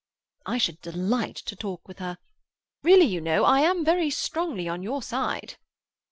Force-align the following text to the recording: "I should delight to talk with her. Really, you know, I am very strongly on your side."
"I 0.47 0.57
should 0.57 0.81
delight 0.81 1.35
to 1.35 1.55
talk 1.55 1.87
with 1.87 1.99
her. 1.99 2.17
Really, 2.81 3.05
you 3.05 3.21
know, 3.21 3.45
I 3.45 3.59
am 3.59 3.85
very 3.85 4.09
strongly 4.09 4.67
on 4.67 4.81
your 4.81 5.03
side." 5.03 5.57